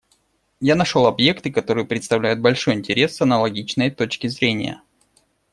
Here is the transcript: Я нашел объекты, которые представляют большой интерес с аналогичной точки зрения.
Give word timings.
Я 0.61 0.73
нашел 0.73 1.05
объекты, 1.05 1.51
которые 1.51 1.85
представляют 1.85 2.39
большой 2.39 2.73
интерес 2.73 3.17
с 3.17 3.21
аналогичной 3.21 3.91
точки 3.91 4.25
зрения. 4.25 4.81